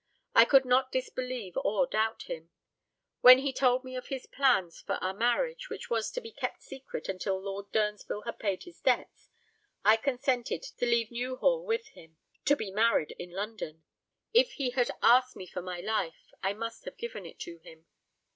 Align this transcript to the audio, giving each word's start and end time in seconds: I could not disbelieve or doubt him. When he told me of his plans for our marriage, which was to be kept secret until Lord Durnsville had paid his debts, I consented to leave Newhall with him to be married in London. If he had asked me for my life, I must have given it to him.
I 0.33 0.45
could 0.45 0.65
not 0.65 0.91
disbelieve 0.91 1.55
or 1.57 1.85
doubt 1.85 2.23
him. 2.23 2.49
When 3.19 3.37
he 3.37 3.53
told 3.53 3.83
me 3.83 3.95
of 3.95 4.07
his 4.07 4.25
plans 4.25 4.81
for 4.81 4.93
our 4.95 5.13
marriage, 5.13 5.69
which 5.69 5.91
was 5.91 6.09
to 6.09 6.21
be 6.21 6.31
kept 6.31 6.63
secret 6.63 7.07
until 7.07 7.39
Lord 7.39 7.71
Durnsville 7.71 8.23
had 8.23 8.39
paid 8.39 8.63
his 8.63 8.81
debts, 8.81 9.29
I 9.85 9.97
consented 9.97 10.63
to 10.63 10.87
leave 10.87 11.11
Newhall 11.11 11.63
with 11.63 11.85
him 11.89 12.17
to 12.45 12.55
be 12.55 12.71
married 12.71 13.11
in 13.19 13.29
London. 13.29 13.83
If 14.33 14.53
he 14.53 14.71
had 14.71 14.89
asked 15.03 15.35
me 15.35 15.45
for 15.45 15.61
my 15.61 15.81
life, 15.81 16.33
I 16.41 16.53
must 16.53 16.83
have 16.85 16.97
given 16.97 17.27
it 17.27 17.37
to 17.41 17.59
him. 17.59 17.85